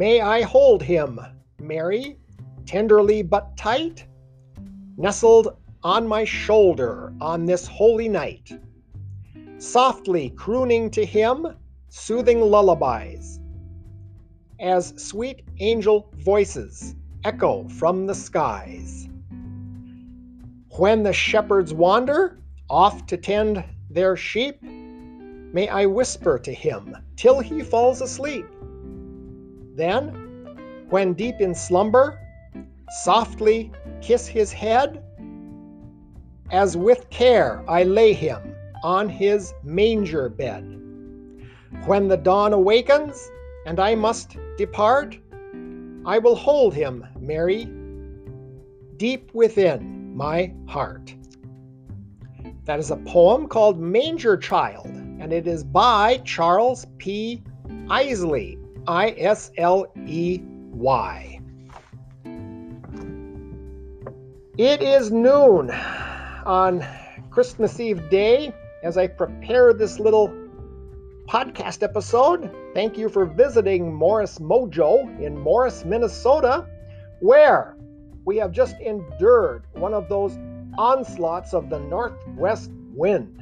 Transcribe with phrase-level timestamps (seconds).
[0.00, 1.20] May I hold him,
[1.58, 2.16] Mary,
[2.64, 4.06] tenderly but tight,
[4.96, 8.50] nestled on my shoulder on this holy night,
[9.58, 11.48] softly crooning to him
[11.90, 13.40] soothing lullabies,
[14.58, 19.06] as sweet angel voices echo from the skies.
[20.78, 22.38] When the shepherds wander
[22.70, 28.46] off to tend their sheep, may I whisper to him till he falls asleep.
[29.80, 32.20] Then, when deep in slumber,
[33.02, 35.02] softly kiss his head,
[36.50, 38.54] as with care I lay him
[38.84, 40.64] on his manger bed.
[41.86, 43.30] When the dawn awakens
[43.64, 45.18] and I must depart,
[46.04, 47.66] I will hold him, Mary,
[48.98, 51.14] deep within my heart.
[52.66, 57.42] That is a poem called Manger Child, and it is by Charles P.
[57.88, 58.58] Isley,
[58.90, 61.40] I S L E Y.
[64.58, 66.84] It is noon on
[67.30, 68.52] Christmas Eve day
[68.82, 70.26] as I prepare this little
[71.28, 72.52] podcast episode.
[72.74, 76.66] Thank you for visiting Morris Mojo in Morris, Minnesota,
[77.20, 77.76] where
[78.24, 80.36] we have just endured one of those
[80.76, 83.40] onslaughts of the northwest wind.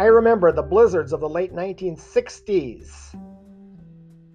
[0.00, 3.14] I remember the blizzards of the late 1960s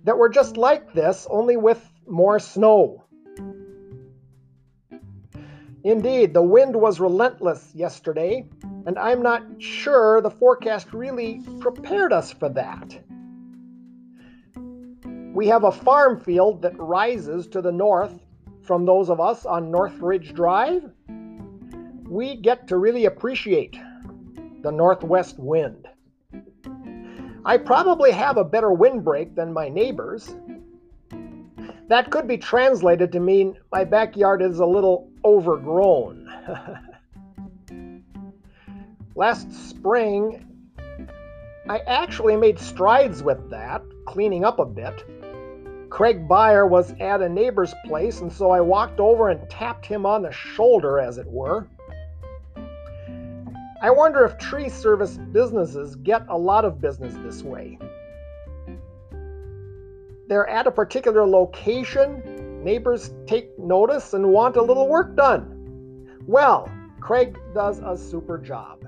[0.03, 3.03] that were just like this, only with more snow.
[5.83, 8.47] Indeed, the wind was relentless yesterday,
[8.85, 12.99] and I'm not sure the forecast really prepared us for that.
[15.33, 18.13] We have a farm field that rises to the north
[18.61, 20.83] from those of us on North Ridge Drive.
[22.07, 23.79] We get to really appreciate
[24.65, 25.87] the northwest wind.
[27.45, 30.35] I probably have a better windbreak than my neighbors.
[31.87, 36.27] That could be translated to mean my backyard is a little overgrown.
[39.15, 40.43] Last spring,
[41.69, 45.05] I actually made strides with that, cleaning up a bit.
[45.91, 50.07] Craig Beyer was at a neighbor's place, and so I walked over and tapped him
[50.07, 51.67] on the shoulder, as it were.
[53.81, 57.77] I wonder if tree service businesses get a lot of business this way.
[60.27, 66.07] They're at a particular location, neighbors take notice and want a little work done.
[66.25, 68.87] Well, Craig does a super job.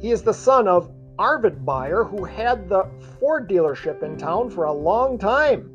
[0.00, 4.64] He is the son of Arvid Beyer, who had the Ford dealership in town for
[4.64, 5.72] a long time.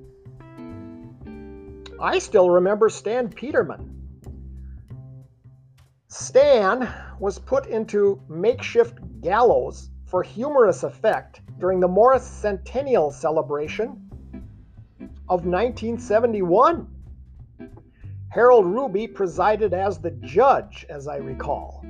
[2.00, 3.91] I still remember Stan Peterman.
[6.14, 6.90] Stan
[7.22, 14.10] was put into makeshift gallows for humorous effect during the Morris Centennial celebration
[15.30, 16.86] of 1971.
[18.28, 21.86] Harold Ruby presided as the judge, as I recall.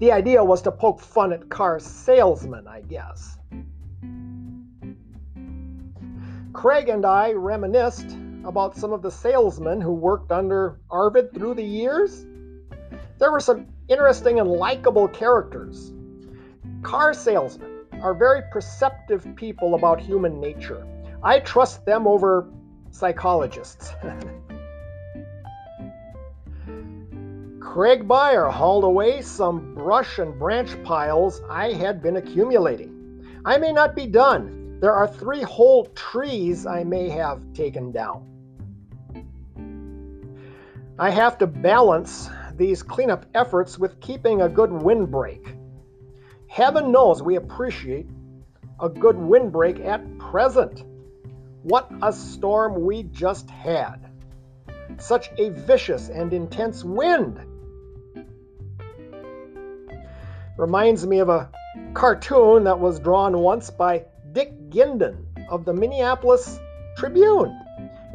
[0.00, 3.38] The idea was to poke fun at car salesmen, I guess.
[6.52, 11.64] Craig and I reminisced about some of the salesmen who worked under Arvid through the
[11.64, 12.26] years.
[13.22, 15.92] There were some interesting and likable characters.
[16.82, 20.84] Car salesmen are very perceptive people about human nature.
[21.22, 22.48] I trust them over
[22.90, 23.92] psychologists.
[27.60, 33.24] Craig Beyer hauled away some brush and branch piles I had been accumulating.
[33.44, 34.80] I may not be done.
[34.80, 38.26] There are three whole trees I may have taken down.
[40.98, 42.28] I have to balance
[42.62, 45.56] these cleanup efforts with keeping a good windbreak.
[46.46, 48.06] Heaven knows we appreciate
[48.78, 50.84] a good windbreak at present.
[51.64, 53.96] What a storm we just had!
[54.98, 57.40] Such a vicious and intense wind!
[60.56, 61.50] Reminds me of a
[61.94, 66.60] cartoon that was drawn once by Dick Guindon of the Minneapolis
[66.96, 67.58] Tribune.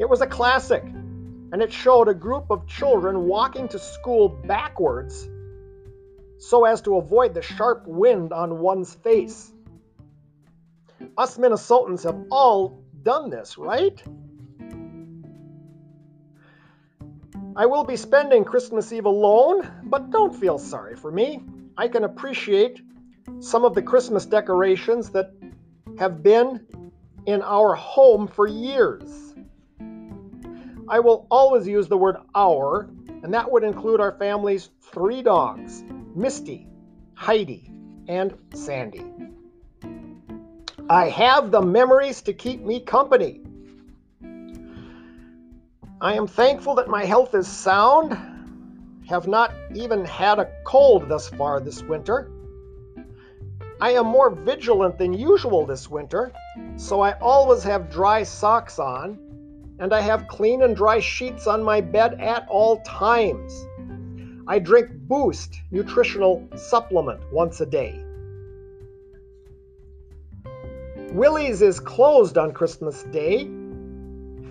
[0.00, 0.84] It was a classic,
[1.52, 5.28] and it showed a group of children walking to school backwards
[6.38, 9.52] so as to avoid the sharp wind on one's face.
[11.16, 14.02] Us Minnesotans have all done this, right?
[17.56, 21.42] I will be spending Christmas Eve alone, but don't feel sorry for me.
[21.76, 22.80] I can appreciate
[23.40, 25.32] some of the Christmas decorations that
[25.98, 26.66] have been
[27.26, 29.27] in our home for years.
[30.90, 32.88] I will always use the word our,
[33.22, 36.66] and that would include our family's three dogs Misty,
[37.14, 37.70] Heidi,
[38.08, 39.04] and Sandy.
[40.88, 43.42] I have the memories to keep me company.
[46.00, 48.16] I am thankful that my health is sound,
[49.08, 52.30] have not even had a cold thus far this winter.
[53.80, 56.32] I am more vigilant than usual this winter,
[56.76, 59.27] so I always have dry socks on,
[59.78, 63.66] and I have clean and dry sheets on my bed at all times.
[64.46, 68.02] I drink Boost nutritional supplement once a day.
[71.12, 73.44] Willie's is closed on Christmas Day,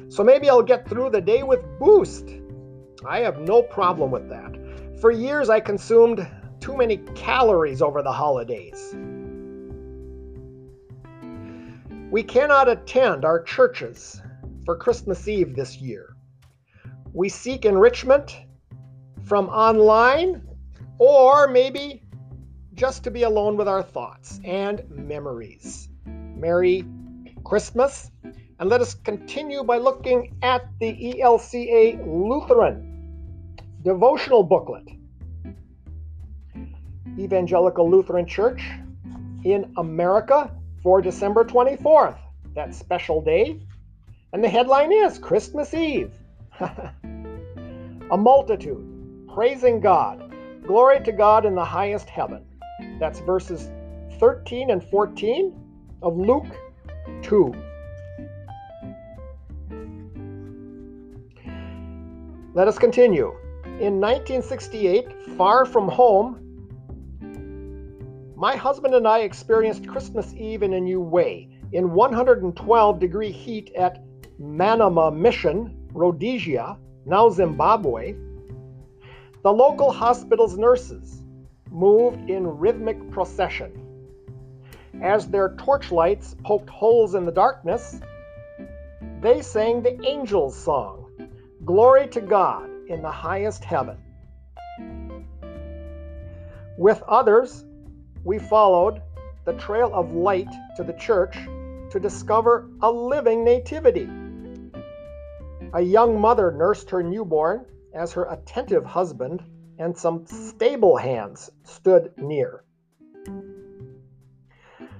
[0.09, 2.29] so maybe I'll get through the day with Boost.
[3.05, 4.57] I have no problem with that.
[4.99, 6.27] For years, I consumed
[6.59, 8.95] too many calories over the holidays.
[12.09, 14.21] We cannot attend our churches
[14.67, 16.13] for Christmas Eve this year.
[17.13, 18.35] We seek enrichment
[19.23, 20.45] from online
[20.97, 22.03] or maybe
[22.73, 25.87] just to be alone with our thoughts and memories.
[26.05, 26.83] Merry
[27.45, 28.11] Christmas.
[28.59, 33.23] And let us continue by looking at the ELCA Lutheran
[33.83, 34.89] devotional booklet.
[37.17, 38.61] Evangelical Lutheran Church
[39.45, 40.51] in America
[40.83, 42.17] for December 24th,
[42.53, 43.61] that special day.
[44.33, 46.11] And the headline is Christmas Eve.
[46.59, 50.33] A multitude praising God.
[50.65, 52.43] Glory to God in the highest heaven.
[52.99, 53.69] That's verses
[54.19, 55.53] 13 and 14
[56.01, 56.57] of Luke
[57.21, 57.53] 2.
[62.53, 63.27] Let us continue.
[63.79, 66.43] In 1968, far from home,
[68.35, 71.47] my husband and I experienced Christmas Eve in a new way.
[71.71, 74.03] In 112 degree heat at
[74.41, 78.13] Manama Mission, Rhodesia, now Zimbabwe,
[79.41, 81.23] the local hospital's nurses
[81.71, 83.71] moved in rhythmic procession.
[85.01, 87.99] As their torchlights poked holes in the darkness,
[89.21, 91.05] they sang the angel's song
[91.65, 93.97] Glory to God in the highest heaven.
[96.77, 97.65] With others,
[98.23, 99.01] we followed
[99.45, 101.35] the trail of light to the church
[101.89, 104.07] to discover a living nativity.
[105.73, 109.43] A young mother nursed her newborn as her attentive husband
[109.77, 112.63] and some stable hands stood near.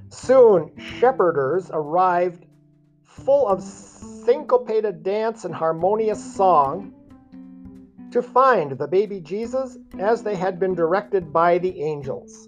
[0.10, 2.46] Soon, shepherders arrived
[3.04, 6.94] full of syncopated dance and harmonious song
[8.12, 12.48] to find the baby Jesus as they had been directed by the angels.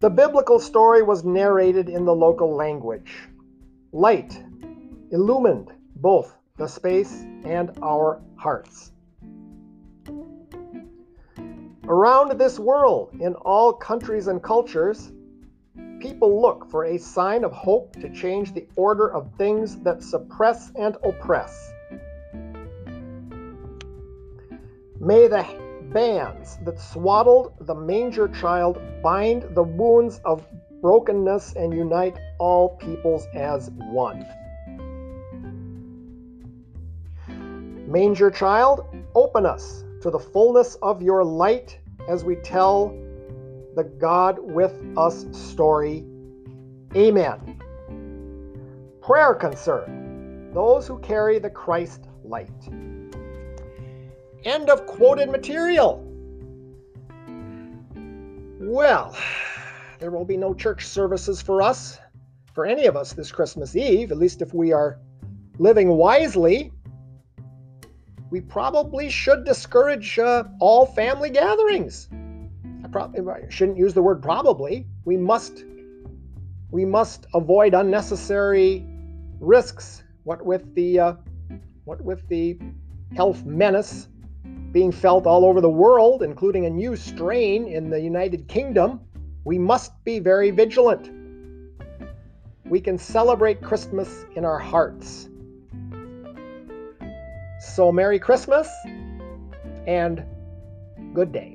[0.00, 3.28] The biblical story was narrated in the local language.
[3.92, 4.38] Light
[5.10, 5.72] illumined
[6.04, 8.92] both the space and our hearts.
[11.88, 15.10] Around this world, in all countries and cultures,
[16.00, 20.70] people look for a sign of hope to change the order of things that suppress
[20.76, 21.72] and oppress.
[25.00, 25.46] May the
[25.90, 30.46] bands that swaddled the manger child bind the wounds of
[30.82, 34.26] brokenness and unite all peoples as one.
[37.94, 42.88] Manger child, open us to the fullness of your light as we tell
[43.76, 46.04] the God with us story.
[46.96, 47.62] Amen.
[49.00, 52.50] Prayer concern those who carry the Christ light.
[54.42, 56.04] End of quoted material.
[58.58, 59.16] Well,
[60.00, 62.00] there will be no church services for us,
[62.54, 64.98] for any of us this Christmas Eve, at least if we are
[65.60, 66.72] living wisely.
[68.34, 72.08] We probably should discourage uh, all family gatherings
[72.96, 74.88] I shouldn't use the word probably.
[75.04, 75.64] We must
[76.72, 78.84] we must avoid unnecessary
[79.38, 80.02] risks.
[80.24, 81.14] What with the uh,
[81.84, 82.58] what with the
[83.14, 84.08] health menace
[84.72, 89.00] being felt all over the world, including a new strain in the United Kingdom,
[89.44, 91.08] we must be very vigilant.
[92.64, 95.28] We can celebrate Christmas in our hearts.
[97.64, 98.68] So, Merry Christmas
[99.86, 100.24] and
[101.12, 101.53] good day.